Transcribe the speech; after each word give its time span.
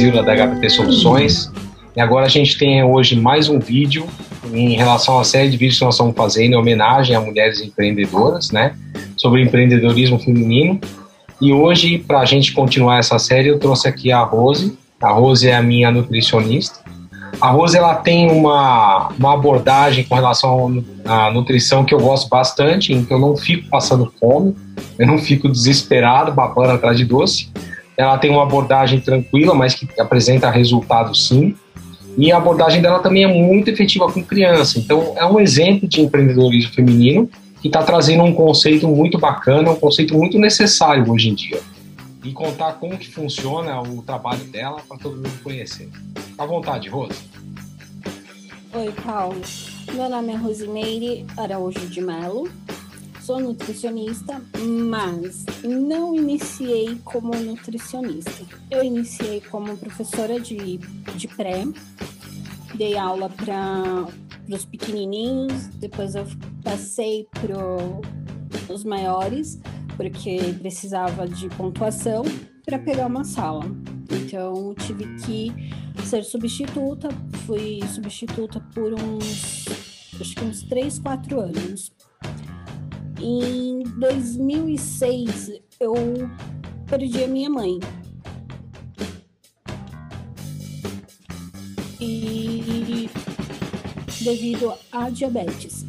Brasil, 0.00 0.24
da 0.24 0.34
HPT 0.34 0.70
Soluções. 0.70 1.52
E 1.94 2.00
agora 2.00 2.24
a 2.24 2.28
gente 2.28 2.56
tem 2.56 2.82
hoje 2.82 3.14
mais 3.14 3.50
um 3.50 3.58
vídeo 3.58 4.06
em 4.50 4.74
relação 4.74 5.18
à 5.18 5.24
série 5.24 5.50
de 5.50 5.58
vídeos 5.58 5.78
que 5.78 5.84
nós 5.84 5.94
estamos 5.94 6.16
fazendo 6.16 6.54
em 6.54 6.56
homenagem 6.56 7.14
a 7.14 7.20
mulheres 7.20 7.60
empreendedoras, 7.60 8.50
né? 8.50 8.74
Sobre 9.14 9.42
empreendedorismo 9.42 10.18
feminino. 10.18 10.80
E 11.38 11.52
hoje, 11.52 11.98
para 11.98 12.20
a 12.20 12.24
gente 12.24 12.52
continuar 12.52 12.98
essa 12.98 13.18
série, 13.18 13.48
eu 13.48 13.58
trouxe 13.58 13.88
aqui 13.88 14.10
a 14.10 14.22
Rose. 14.22 14.78
A 15.02 15.10
Rose 15.10 15.46
é 15.46 15.54
a 15.54 15.62
minha 15.62 15.90
nutricionista. 15.90 16.80
A 17.38 17.50
Rose 17.50 17.76
ela 17.76 17.94
tem 17.94 18.30
uma, 18.30 19.08
uma 19.18 19.34
abordagem 19.34 20.04
com 20.04 20.14
relação 20.14 20.82
à 21.04 21.30
nutrição 21.30 21.84
que 21.84 21.92
eu 21.92 22.00
gosto 22.00 22.26
bastante, 22.28 22.94
que 23.02 23.12
eu 23.12 23.18
não 23.18 23.36
fico 23.36 23.68
passando 23.68 24.10
fome, 24.18 24.56
eu 24.98 25.06
não 25.06 25.18
fico 25.18 25.46
desesperado, 25.46 26.32
babando 26.32 26.72
atrás 26.72 26.96
de 26.96 27.04
doce. 27.04 27.50
Ela 28.00 28.16
tem 28.16 28.30
uma 28.30 28.44
abordagem 28.44 28.98
tranquila, 28.98 29.54
mas 29.54 29.74
que 29.74 29.86
apresenta 30.00 30.48
resultados 30.48 31.28
sim. 31.28 31.54
E 32.16 32.32
a 32.32 32.38
abordagem 32.38 32.80
dela 32.80 33.00
também 33.00 33.24
é 33.24 33.28
muito 33.28 33.68
efetiva 33.68 34.10
com 34.10 34.24
criança. 34.24 34.78
Então, 34.78 35.12
é 35.16 35.26
um 35.26 35.38
exemplo 35.38 35.86
de 35.86 36.00
empreendedorismo 36.00 36.72
feminino 36.72 37.28
que 37.60 37.68
está 37.68 37.82
trazendo 37.82 38.22
um 38.22 38.32
conceito 38.32 38.88
muito 38.88 39.18
bacana, 39.18 39.70
um 39.70 39.76
conceito 39.76 40.16
muito 40.16 40.38
necessário 40.38 41.12
hoje 41.12 41.28
em 41.28 41.34
dia. 41.34 41.60
E 42.24 42.32
contar 42.32 42.72
como 42.80 42.96
que 42.96 43.12
funciona 43.12 43.78
o 43.82 44.00
trabalho 44.00 44.44
dela 44.44 44.80
para 44.88 44.96
todo 44.96 45.16
mundo 45.16 45.42
conhecer. 45.42 45.90
Fica 46.14 46.42
à 46.42 46.46
vontade, 46.46 46.88
Rose. 46.88 47.20
Oi, 48.72 48.94
Paulo. 49.04 49.42
Meu 49.92 50.08
nome 50.08 50.32
é 50.32 50.36
Rosimeire 50.36 51.26
Araújo 51.36 51.86
de 51.86 52.00
Melo. 52.00 52.48
Sou 53.30 53.38
nutricionista, 53.38 54.42
mas 54.58 55.44
não 55.62 56.16
iniciei 56.16 57.00
como 57.04 57.32
nutricionista. 57.32 58.44
Eu 58.68 58.82
iniciei 58.82 59.40
como 59.40 59.76
professora 59.76 60.40
de, 60.40 60.78
de 61.14 61.28
pré, 61.28 61.62
dei 62.74 62.98
aula 62.98 63.30
para 63.30 64.08
os 64.52 64.64
pequenininhos, 64.64 65.68
depois 65.76 66.16
eu 66.16 66.26
passei 66.64 67.28
para 67.30 68.74
os 68.74 68.82
maiores, 68.82 69.60
porque 69.96 70.40
precisava 70.58 71.28
de 71.28 71.48
pontuação 71.50 72.24
para 72.64 72.80
pegar 72.80 73.06
uma 73.06 73.22
sala. 73.22 73.64
Então, 74.10 74.74
tive 74.74 75.04
que 75.18 76.04
ser 76.04 76.24
substituta, 76.24 77.08
fui 77.46 77.78
substituta 77.94 78.58
por 78.74 78.92
uns, 78.92 79.66
acho 80.20 80.34
que 80.34 80.44
uns 80.44 80.64
3, 80.64 80.98
4 80.98 81.40
anos. 81.40 81.92
Em 83.20 83.82
2006, 83.98 85.60
eu 85.78 85.94
perdi 86.86 87.24
a 87.24 87.28
minha 87.28 87.50
mãe. 87.50 87.78
E 92.00 93.10
devido 94.20 94.72
à 94.92 95.10
diabetes. 95.10 95.84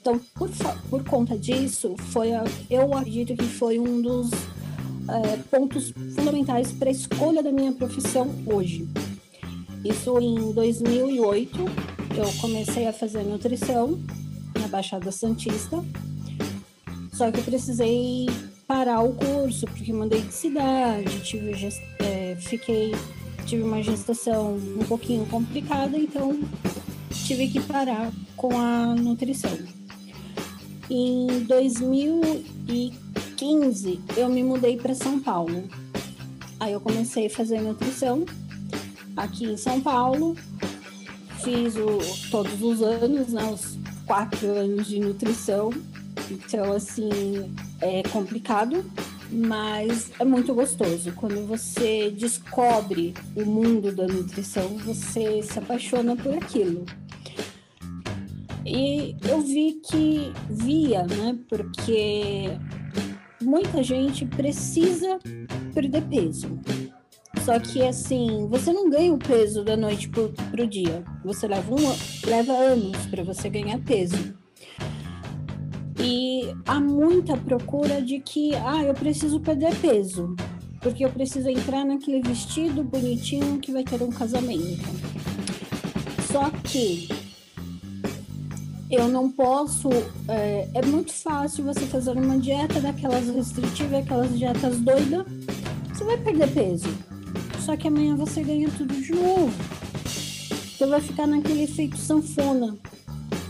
Então, 0.00 0.20
por, 0.34 0.48
por 0.88 1.04
conta 1.04 1.36
disso, 1.36 1.96
foi 2.10 2.32
a, 2.32 2.44
eu 2.70 2.94
acredito 2.94 3.34
que 3.34 3.44
foi 3.44 3.78
um 3.78 4.00
dos 4.00 4.30
é, 5.08 5.36
pontos 5.50 5.92
fundamentais 6.14 6.72
para 6.72 6.88
a 6.88 6.92
escolha 6.92 7.42
da 7.42 7.50
minha 7.50 7.72
profissão 7.72 8.32
hoje. 8.46 8.88
Isso 9.84 10.18
em 10.20 10.52
2008, 10.52 11.58
eu 12.16 12.40
comecei 12.40 12.86
a 12.86 12.92
fazer 12.92 13.22
nutrição 13.24 13.98
na 14.60 14.68
Baixada 14.68 15.10
Santista, 15.12 15.84
só 17.16 17.30
que 17.30 17.38
eu 17.38 17.44
precisei 17.44 18.26
parar 18.68 19.00
o 19.00 19.14
curso 19.14 19.64
porque 19.66 19.90
mudei 19.90 20.20
de 20.20 20.34
cidade, 20.34 21.18
tive, 21.24 21.50
é, 21.98 22.36
fiquei, 22.38 22.94
tive 23.46 23.62
uma 23.62 23.82
gestação 23.82 24.56
um 24.56 24.84
pouquinho 24.84 25.24
complicada, 25.24 25.96
então 25.96 26.38
tive 27.24 27.48
que 27.48 27.58
parar 27.60 28.12
com 28.36 28.58
a 28.58 28.94
nutrição. 28.94 29.58
Em 30.90 31.44
2015, 31.44 33.98
eu 34.14 34.28
me 34.28 34.44
mudei 34.44 34.76
para 34.76 34.94
São 34.94 35.18
Paulo. 35.18 35.64
Aí 36.60 36.74
eu 36.74 36.80
comecei 36.80 37.28
a 37.28 37.30
fazer 37.30 37.62
nutrição 37.62 38.26
aqui 39.16 39.46
em 39.46 39.56
São 39.56 39.80
Paulo. 39.80 40.36
Fiz 41.42 41.76
o, 41.76 41.98
todos 42.30 42.60
os 42.60 42.82
anos, 42.82 43.28
né, 43.28 43.50
os 43.50 43.78
quatro 44.06 44.48
anos 44.48 44.86
de 44.86 45.00
nutrição. 45.00 45.72
Então, 46.30 46.72
assim, 46.72 47.54
é 47.80 48.02
complicado, 48.04 48.84
mas 49.30 50.10
é 50.18 50.24
muito 50.24 50.54
gostoso. 50.54 51.12
Quando 51.12 51.46
você 51.46 52.10
descobre 52.10 53.14
o 53.34 53.44
mundo 53.44 53.92
da 53.92 54.06
nutrição, 54.06 54.76
você 54.78 55.42
se 55.42 55.58
apaixona 55.58 56.16
por 56.16 56.34
aquilo. 56.34 56.84
E 58.64 59.16
eu 59.28 59.40
vi 59.40 59.80
que 59.88 60.32
via, 60.50 61.04
né? 61.04 61.38
Porque 61.48 62.50
muita 63.40 63.82
gente 63.82 64.26
precisa 64.26 65.18
perder 65.72 66.02
peso. 66.02 66.58
Só 67.44 67.60
que 67.60 67.80
assim, 67.80 68.48
você 68.48 68.72
não 68.72 68.90
ganha 68.90 69.12
o 69.14 69.18
peso 69.18 69.62
da 69.62 69.76
noite 69.76 70.08
pro, 70.08 70.32
pro 70.50 70.66
dia. 70.66 71.04
Você 71.24 71.46
leva, 71.46 71.72
um, 71.72 72.28
leva 72.28 72.52
anos 72.52 73.06
para 73.06 73.22
você 73.22 73.48
ganhar 73.48 73.78
peso. 73.84 74.34
E 76.08 76.54
há 76.64 76.78
muita 76.78 77.36
procura 77.36 78.00
de 78.00 78.20
que, 78.20 78.54
ah, 78.54 78.80
eu 78.84 78.94
preciso 78.94 79.40
perder 79.40 79.74
peso. 79.80 80.36
Porque 80.80 81.04
eu 81.04 81.10
preciso 81.10 81.48
entrar 81.48 81.84
naquele 81.84 82.22
vestido 82.22 82.84
bonitinho 82.84 83.58
que 83.58 83.72
vai 83.72 83.82
ter 83.82 84.00
um 84.00 84.12
casamento. 84.12 84.84
Só 86.30 86.48
que 86.62 87.08
eu 88.88 89.08
não 89.08 89.28
posso. 89.32 89.88
É, 90.28 90.68
é, 90.74 90.86
muito 90.86 91.12
fácil 91.12 91.64
você 91.64 91.80
fazer 91.86 92.12
uma 92.12 92.38
dieta 92.38 92.80
daquelas 92.80 93.28
restritivas, 93.28 94.04
aquelas 94.04 94.38
dietas 94.38 94.78
doidas. 94.78 95.26
Você 95.92 96.04
vai 96.04 96.18
perder 96.18 96.54
peso. 96.54 96.88
Só 97.62 97.76
que 97.76 97.88
amanhã 97.88 98.14
você 98.14 98.44
ganha 98.44 98.68
tudo 98.78 98.94
de 98.94 99.12
novo. 99.12 99.52
Você 100.04 100.86
vai 100.86 101.00
ficar 101.00 101.26
naquele 101.26 101.64
efeito 101.64 101.96
sanfona. 101.96 102.76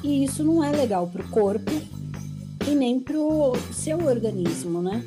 E 0.03 0.25
isso 0.25 0.43
não 0.43 0.65
é 0.65 0.71
legal 0.71 1.06
pro 1.06 1.28
corpo 1.28 1.96
e 2.66 2.75
nem 2.75 2.99
pro 2.99 3.53
seu 3.72 4.04
organismo, 4.04 4.82
né? 4.82 5.04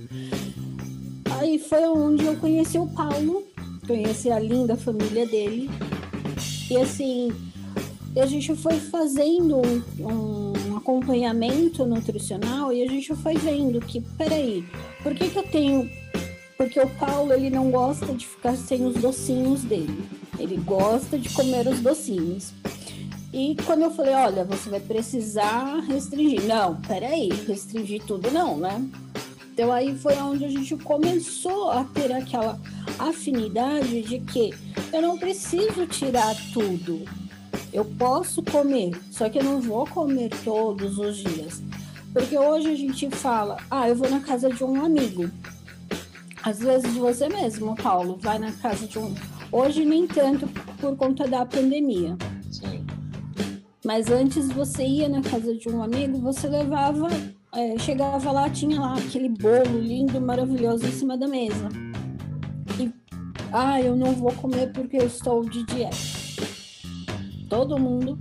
Aí 1.39 1.59
foi 1.59 1.83
onde 1.87 2.25
eu 2.25 2.35
conheci 2.37 2.77
o 2.77 2.87
Paulo, 2.87 3.43
conheci 3.85 4.31
a 4.31 4.39
linda 4.39 4.75
família 4.75 5.25
dele. 5.25 5.69
E 6.69 6.77
assim, 6.77 7.31
a 8.17 8.25
gente 8.25 8.55
foi 8.55 8.75
fazendo 8.79 9.57
um, 9.57 9.83
um, 9.99 10.77
acompanhamento 10.77 11.85
nutricional 11.85 12.73
e 12.73 12.83
a 12.83 12.87
gente 12.87 13.13
foi 13.15 13.35
vendo 13.35 13.79
que, 13.79 14.01
peraí, 14.17 14.65
por 15.03 15.13
que, 15.13 15.29
que 15.29 15.37
eu 15.37 15.43
tenho. 15.43 15.89
Porque 16.57 16.79
o 16.79 16.89
Paulo 16.89 17.31
ele 17.31 17.49
não 17.49 17.71
gosta 17.71 18.07
de 18.07 18.27
ficar 18.27 18.55
sem 18.55 18.85
os 18.85 18.95
docinhos 18.95 19.61
dele. 19.61 20.03
Ele 20.37 20.57
gosta 20.57 21.17
de 21.17 21.29
comer 21.29 21.67
os 21.67 21.79
docinhos. 21.79 22.53
E 23.31 23.55
quando 23.65 23.83
eu 23.83 23.91
falei, 23.91 24.13
olha, 24.13 24.43
você 24.43 24.69
vai 24.69 24.79
precisar 24.79 25.79
restringir. 25.87 26.45
Não, 26.45 26.75
peraí, 26.81 27.29
restringir 27.47 28.03
tudo 28.03 28.31
não, 28.31 28.57
né? 28.57 28.83
Então 29.53 29.71
aí 29.71 29.95
foi 29.97 30.15
onde 30.17 30.45
a 30.45 30.49
gente 30.49 30.75
começou 30.77 31.69
a 31.69 31.83
ter 31.83 32.11
aquela 32.11 32.59
afinidade 32.97 34.01
de 34.01 34.19
que 34.19 34.53
eu 34.91 35.01
não 35.01 35.17
preciso 35.17 35.85
tirar 35.85 36.35
tudo. 36.53 37.03
Eu 37.71 37.85
posso 37.85 38.41
comer, 38.41 38.99
só 39.11 39.29
que 39.29 39.37
eu 39.37 39.43
não 39.43 39.61
vou 39.61 39.85
comer 39.85 40.29
todos 40.43 40.97
os 40.97 41.17
dias. 41.17 41.61
Porque 42.11 42.37
hoje 42.37 42.69
a 42.71 42.75
gente 42.75 43.09
fala, 43.11 43.57
ah, 43.69 43.87
eu 43.87 43.95
vou 43.95 44.09
na 44.09 44.21
casa 44.21 44.49
de 44.49 44.63
um 44.63 44.83
amigo. 44.83 45.29
Às 46.41 46.59
vezes 46.59 46.95
você 46.95 47.29
mesmo, 47.29 47.75
Paulo, 47.75 48.17
vai 48.19 48.39
na 48.39 48.51
casa 48.53 48.87
de 48.87 48.97
um. 48.97 49.13
Hoje 49.51 49.85
nem 49.85 50.07
tanto 50.07 50.47
por 50.79 50.95
conta 50.95 51.27
da 51.27 51.45
pandemia. 51.45 52.17
Mas 53.89 54.11
antes 54.11 54.47
você 54.51 54.85
ia 54.85 55.09
na 55.09 55.19
casa 55.19 55.55
de 55.55 55.67
um 55.67 55.81
amigo, 55.81 56.19
você 56.19 56.47
levava, 56.47 57.07
é, 57.51 57.75
chegava 57.79 58.31
lá, 58.31 58.47
tinha 58.47 58.79
lá 58.79 58.93
aquele 58.93 59.29
bolo 59.29 59.79
lindo, 59.79 60.21
maravilhoso 60.21 60.85
em 60.85 60.91
cima 60.91 61.17
da 61.17 61.27
mesa. 61.27 61.69
E, 62.79 62.93
ah, 63.51 63.81
eu 63.81 63.95
não 63.95 64.13
vou 64.13 64.31
comer 64.33 64.71
porque 64.73 64.97
eu 64.97 65.07
estou 65.07 65.43
de 65.43 65.63
dieta 65.65 66.19
todo 67.49 67.79
mundo 67.79 68.19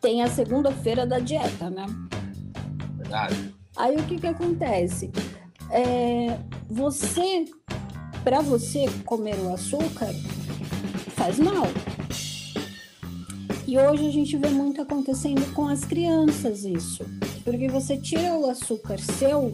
tem 0.00 0.22
a 0.22 0.26
segunda-feira 0.26 1.06
da 1.06 1.18
dieta, 1.18 1.68
né? 1.68 1.84
Verdade. 2.96 3.54
Aí 3.76 3.96
o 3.96 4.04
que 4.04 4.16
que 4.16 4.26
acontece? 4.26 5.10
É, 5.70 6.38
você, 6.66 7.44
para 8.24 8.40
você 8.40 8.86
comer 9.04 9.38
o 9.40 9.52
açúcar, 9.52 10.08
faz 11.14 11.38
mal. 11.38 11.66
E 13.70 13.78
hoje 13.78 14.08
a 14.08 14.10
gente 14.10 14.36
vê 14.36 14.48
muito 14.48 14.82
acontecendo 14.82 15.54
com 15.54 15.68
as 15.68 15.84
crianças 15.84 16.64
isso. 16.64 17.06
Porque 17.44 17.68
você 17.68 17.96
tira 17.96 18.34
o 18.34 18.50
açúcar 18.50 18.98
seu, 18.98 19.52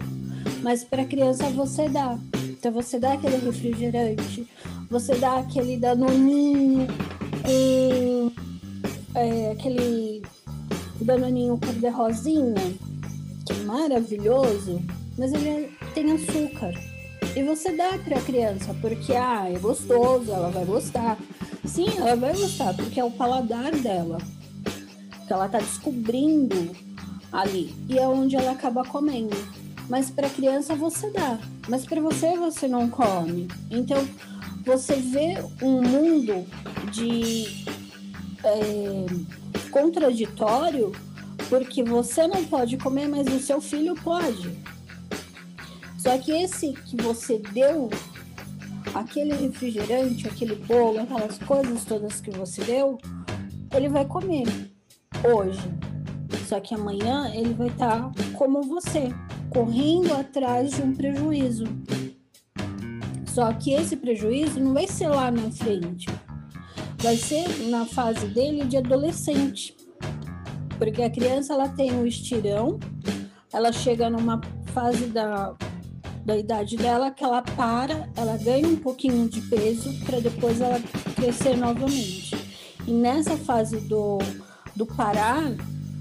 mas 0.63 0.83
para 0.83 1.03
a 1.03 1.05
criança 1.05 1.51
você 1.51 1.87
dá. 1.87 2.19
Então 2.35 2.73
você 2.73 2.99
dá 2.99 3.13
aquele 3.13 3.37
refrigerante, 3.37 4.49
você 4.89 5.17
dá 5.17 5.41
aquele 5.41 5.77
danoninho 5.77 6.87
com 7.43 8.33
é, 9.15 9.51
aquele 9.51 10.23
danoninho 10.99 11.59
cor 11.59 11.75
de 11.75 11.89
rosinha, 11.91 12.55
que 13.45 13.53
é 13.53 13.65
maravilhoso, 13.67 14.81
mas 15.19 15.31
ele 15.35 15.77
tem 15.93 16.11
açúcar. 16.13 16.73
E 17.37 17.43
você 17.43 17.77
dá 17.77 17.99
para 18.03 18.17
a 18.17 18.23
criança, 18.23 18.75
porque 18.81 19.13
ah, 19.13 19.47
é 19.47 19.59
gostoso, 19.59 20.33
ela 20.33 20.49
vai 20.49 20.65
gostar. 20.65 21.19
Sim, 21.67 21.89
ela 21.99 22.17
vai 22.17 22.35
gostar, 22.37 22.75
porque 22.75 23.01
é 23.01 23.05
o 23.05 23.11
paladar 23.11 23.73
dela. 23.73 24.19
Que 25.27 25.33
ela 25.33 25.49
tá 25.49 25.59
descobrindo 25.59 26.75
ali. 27.33 27.75
E 27.89 27.99
é 27.99 28.07
onde 28.07 28.37
ela 28.37 28.53
acaba 28.53 28.85
comendo. 28.85 29.37
Mas 29.89 30.11
para 30.11 30.31
criança 30.31 30.75
você 30.75 31.11
dá. 31.11 31.39
Mas 31.69 31.85
para 31.85 32.01
você 32.01 32.37
você 32.37 32.69
não 32.69 32.89
come. 32.89 33.49
Então 33.71 34.07
você 34.65 34.97
vê 34.97 35.37
um 35.63 35.83
mundo 35.83 36.47
de 36.93 37.65
é, 38.45 39.07
contraditório 39.71 40.93
porque 41.49 41.83
você 41.83 42.27
não 42.27 42.45
pode 42.45 42.77
comer, 42.77 43.09
mas 43.09 43.27
o 43.29 43.39
seu 43.39 43.61
filho 43.61 43.95
pode. 43.95 44.51
Só 45.99 46.17
que 46.19 46.33
esse 46.33 46.73
que 46.73 46.97
você 46.97 47.39
deu, 47.53 47.91
aquele 49.01 49.35
refrigerante, 49.35 50.27
aquele 50.27 50.55
bolo, 50.55 51.01
aquelas 51.01 51.39
coisas 51.39 51.85
todas 51.85 52.21
que 52.21 52.31
você 52.31 52.65
deu, 52.65 52.99
ele 53.75 53.89
vai 53.89 54.05
comer 54.05 54.47
hoje. 55.25 55.61
Só 56.47 56.61
que 56.61 56.75
amanhã 56.75 57.31
ele 57.35 57.53
vai 57.55 57.69
estar 57.69 58.11
tá 58.11 58.13
como 58.35 58.63
você, 58.63 59.09
correndo 59.51 60.15
atrás 60.15 60.73
de 60.73 60.83
um 60.83 60.95
prejuízo. 60.95 61.65
Só 63.27 63.53
que 63.53 63.73
esse 63.73 63.97
prejuízo 63.97 64.59
não 64.61 64.73
vai 64.73 64.87
ser 64.87 65.09
lá 65.09 65.31
na 65.31 65.51
frente, 65.51 66.07
vai 66.99 67.17
ser 67.17 67.47
na 67.69 67.85
fase 67.85 68.27
dele 68.29 68.65
de 68.65 68.79
adolescente. 68.79 69.77
Porque 70.79 71.03
a 71.03 71.11
criança 71.11 71.55
ela 71.55 71.69
tem 71.69 71.93
um 71.93 72.07
estirão, 72.07 72.79
ela 73.53 73.73
chega 73.73 74.09
numa 74.09 74.41
fase 74.73 75.07
da, 75.07 75.55
da 76.27 76.37
idade 76.37 76.77
dela 76.77 77.13
que 77.13 77.23
ela 77.23 77.41
para, 77.41 78.11
ela 78.17 78.37
ganha 78.37 78.67
um 78.67 78.75
pouquinho 78.75 79.29
de 79.29 79.41
peso 79.43 79.95
para 80.05 80.19
depois 80.19 80.61
ela 80.61 80.81
crescer 81.15 81.57
novamente. 81.57 82.35
E 82.85 82.91
nessa 82.91 83.37
fase 83.37 83.79
do, 83.83 84.19
do 84.75 84.85
parar, 84.85 85.45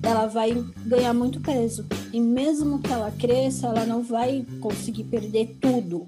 ela 0.01 0.25
vai 0.25 0.51
ganhar 0.85 1.13
muito 1.13 1.39
peso. 1.39 1.85
E 2.11 2.19
mesmo 2.19 2.79
que 2.79 2.91
ela 2.91 3.11
cresça, 3.11 3.67
ela 3.67 3.85
não 3.85 4.01
vai 4.01 4.43
conseguir 4.59 5.03
perder 5.03 5.57
tudo. 5.61 6.07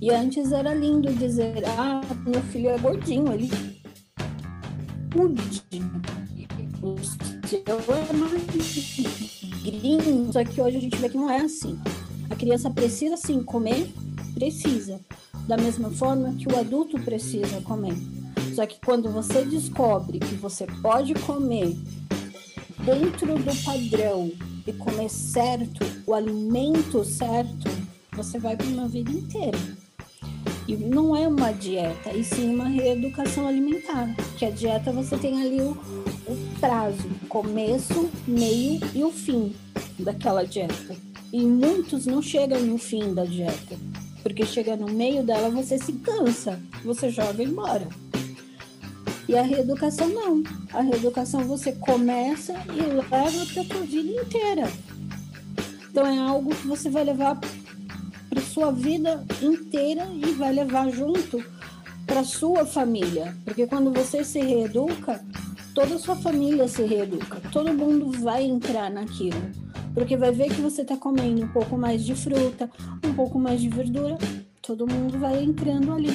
E 0.00 0.10
antes 0.10 0.50
era 0.50 0.74
lindo 0.74 1.14
dizer: 1.14 1.62
ah, 1.66 2.00
meu 2.26 2.42
filho 2.42 2.70
é 2.70 2.78
gordinho, 2.78 3.32
ele. 3.32 3.50
Gordinho 5.14 6.02
eu 7.52 7.78
é 7.94 8.12
magrinho, 9.72 10.32
só 10.32 10.44
que 10.44 10.60
hoje 10.60 10.76
a 10.76 10.80
gente 10.80 10.96
vê 10.96 11.08
que 11.08 11.16
não 11.16 11.28
é 11.28 11.40
assim. 11.40 11.78
Criança 12.40 12.70
precisa 12.70 13.18
sim 13.18 13.42
comer, 13.42 13.92
precisa, 14.32 14.98
da 15.46 15.58
mesma 15.58 15.90
forma 15.90 16.32
que 16.36 16.50
o 16.50 16.58
adulto 16.58 16.98
precisa 16.98 17.60
comer. 17.60 17.94
Só 18.54 18.64
que 18.64 18.80
quando 18.82 19.10
você 19.10 19.44
descobre 19.44 20.18
que 20.18 20.36
você 20.36 20.66
pode 20.80 21.12
comer 21.12 21.76
dentro 22.82 23.34
do 23.34 23.62
padrão 23.62 24.32
e 24.66 24.72
comer 24.72 25.10
certo, 25.10 25.84
o 26.06 26.14
alimento 26.14 27.04
certo, 27.04 27.68
você 28.12 28.38
vai 28.38 28.56
para 28.56 28.68
uma 28.68 28.88
vida 28.88 29.10
inteira. 29.10 29.58
E 30.66 30.78
não 30.78 31.14
é 31.14 31.28
uma 31.28 31.52
dieta, 31.52 32.10
e 32.16 32.24
sim 32.24 32.54
uma 32.54 32.68
reeducação 32.68 33.46
alimentar. 33.46 34.16
Que 34.38 34.46
a 34.46 34.50
dieta 34.50 34.90
você 34.90 35.18
tem 35.18 35.42
ali 35.42 35.60
o, 35.60 35.72
o 35.72 36.58
prazo, 36.58 37.06
começo, 37.28 38.08
meio 38.26 38.80
e 38.94 39.04
o 39.04 39.10
fim 39.10 39.54
daquela 39.98 40.42
dieta. 40.42 41.09
E 41.32 41.40
muitos 41.40 42.06
não 42.06 42.20
chegam 42.20 42.60
no 42.60 42.76
fim 42.76 43.14
da 43.14 43.24
dieta, 43.24 43.76
porque 44.22 44.44
chega 44.44 44.76
no 44.76 44.88
meio 44.88 45.22
dela 45.22 45.48
você 45.48 45.78
se 45.78 45.92
cansa, 45.92 46.60
você 46.84 47.10
joga 47.10 47.42
embora. 47.42 47.88
E 49.28 49.36
a 49.36 49.42
reeducação 49.42 50.08
não. 50.08 50.42
A 50.72 50.80
reeducação 50.80 51.44
você 51.44 51.70
começa 51.72 52.52
e 52.74 52.82
leva 52.82 53.02
para 53.46 53.62
a 53.62 53.64
tua 53.64 53.82
vida 53.82 54.22
inteira. 54.22 54.72
Então 55.88 56.04
é 56.04 56.18
algo 56.18 56.54
que 56.54 56.66
você 56.66 56.90
vai 56.90 57.04
levar 57.04 57.38
para 58.28 58.40
sua 58.40 58.72
vida 58.72 59.24
inteira 59.40 60.08
e 60.12 60.32
vai 60.32 60.52
levar 60.52 60.90
junto 60.90 61.42
para 62.06 62.24
sua 62.24 62.66
família, 62.66 63.36
porque 63.44 63.68
quando 63.68 63.92
você 63.92 64.24
se 64.24 64.40
reeduca, 64.40 65.24
toda 65.72 65.94
a 65.94 65.98
sua 65.98 66.16
família 66.16 66.66
se 66.66 66.82
reeduca, 66.82 67.40
todo 67.52 67.72
mundo 67.72 68.10
vai 68.20 68.42
entrar 68.42 68.90
naquilo, 68.90 69.40
porque 69.94 70.16
vai 70.16 70.32
ver 70.32 70.48
que 70.48 70.60
você 70.60 70.82
está 70.82 70.96
comendo 70.96 71.44
um 71.44 71.48
pouco 71.48 71.76
mais 71.76 72.04
de 72.04 72.14
fruta, 72.14 72.70
um 73.04 73.14
pouco 73.14 73.38
mais 73.38 73.60
de 73.60 73.68
verdura, 73.68 74.16
todo 74.62 74.86
mundo 74.86 75.18
vai 75.18 75.42
entrando 75.42 75.92
ali, 75.92 76.12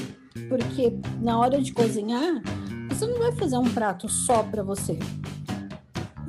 porque 0.50 0.98
na 1.22 1.38
hora 1.38 1.62
de 1.62 1.74
cozinhar, 1.74 2.42
você 2.90 3.06
não 3.08 3.20
vai 3.20 3.32
fazer 3.34 3.58
um 3.58 3.70
prato 3.70 4.08
só 4.08 4.44
para 4.44 4.64
você, 4.64 4.98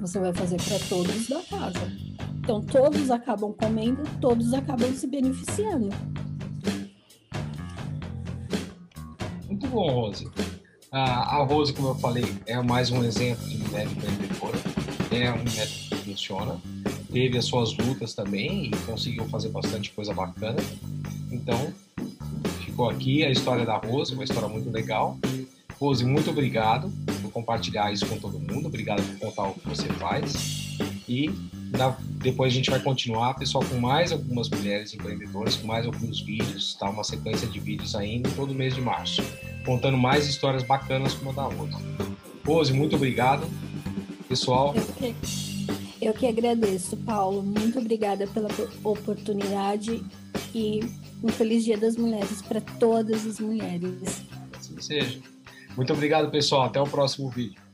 você 0.01 0.19
vai 0.19 0.33
fazer 0.33 0.57
para 0.63 0.79
todos 0.89 1.29
da 1.29 1.41
casa. 1.43 2.07
Então, 2.39 2.63
todos 2.63 3.11
acabam 3.11 3.53
comendo, 3.53 4.05
todos 4.21 4.55
acabam 4.55 4.93
se 4.95 5.09
beneficiando. 5.09 5.89
Muito 9.49 9.67
bom, 9.67 9.91
Rose. 9.91 10.31
A, 10.93 11.39
a 11.39 11.45
Rose, 11.45 11.73
como 11.73 11.89
eu 11.89 11.95
falei, 11.97 12.25
é 12.47 12.63
mais 12.63 12.91
um 12.91 13.03
exemplo 13.03 13.45
de 13.49 13.59
mulher 13.59 13.87
empreendedora. 13.87 14.59
É 15.11 15.33
um 15.33 15.39
método 15.39 15.89
que 15.89 15.97
funciona. 15.97 16.61
Teve 17.17 17.39
as 17.39 17.47
suas 17.47 17.75
lutas 17.75 18.13
também 18.13 18.67
e 18.67 18.71
conseguiu 18.85 19.27
fazer 19.31 19.49
bastante 19.49 19.91
coisa 19.91 20.13
bacana. 20.13 20.59
Então, 21.33 21.73
ficou 22.67 22.91
aqui 22.91 23.25
a 23.25 23.31
história 23.31 23.65
da 23.65 23.79
Rose, 23.79 24.13
uma 24.13 24.23
história 24.23 24.47
muito 24.47 24.69
legal. 24.69 25.19
Rose, 25.81 26.05
muito 26.05 26.29
obrigado 26.29 26.93
por 27.23 27.33
compartilhar 27.33 27.91
isso 27.91 28.05
com 28.05 28.19
todo 28.19 28.39
mundo. 28.39 28.67
Obrigado 28.67 29.03
por 29.03 29.19
contar 29.19 29.49
o 29.49 29.55
que 29.55 29.67
você 29.67 29.89
faz. 29.95 30.77
E 31.09 31.31
depois 32.23 32.53
a 32.53 32.55
gente 32.55 32.69
vai 32.69 32.81
continuar, 32.81 33.33
pessoal, 33.33 33.65
com 33.65 33.81
mais 33.81 34.12
algumas 34.12 34.50
mulheres 34.50 34.93
empreendedoras, 34.93 35.57
com 35.57 35.67
mais 35.67 35.87
alguns 35.87 36.21
vídeos, 36.21 36.75
tá? 36.75 36.90
Uma 36.90 37.02
sequência 37.02 37.49
de 37.49 37.59
vídeos 37.59 37.95
ainda 37.95 38.29
todo 38.33 38.55
mês 38.55 38.75
de 38.75 38.83
março, 38.83 39.23
contando 39.64 39.97
mais 39.97 40.26
histórias 40.26 40.62
bacanas 40.62 41.14
como 41.14 41.31
a 41.31 41.33
da 41.33 41.47
outra. 41.47 41.79
Rose, 42.45 42.75
muito 42.75 42.95
obrigado. 42.95 43.49
Pessoal. 44.29 44.75
Que, 44.99 45.56
eu 46.07 46.15
que 46.15 46.27
agradeço, 46.27 46.97
Paulo. 46.99 47.43
Muito 47.43 47.79
obrigada 47.79 48.27
pela 48.29 48.49
oportunidade 48.85 50.03
e 50.55 50.81
um 51.23 51.29
feliz 51.29 51.65
Dia 51.65 51.77
das 51.77 51.97
Mulheres 51.97 52.41
para 52.43 52.61
todas 52.61 53.27
as 53.27 53.41
mulheres. 53.41 54.23
Assim 54.57 54.81
seja. 54.81 55.21
Muito 55.77 55.93
obrigado, 55.93 56.31
pessoal. 56.31 56.63
Até 56.63 56.81
o 56.81 56.87
próximo 56.87 57.29
vídeo. 57.29 57.65